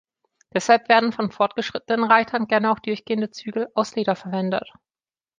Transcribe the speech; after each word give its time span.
Deshalb 0.51 0.89
werden 0.89 1.11
von 1.11 1.29
fortgeschrittenen 1.31 2.03
Reitern 2.03 2.47
gerne 2.47 2.73
durchgehende 2.83 3.29
Zügel 3.29 3.67
aus 3.75 3.93
Leder 3.95 4.15
verwendet. 4.15 4.67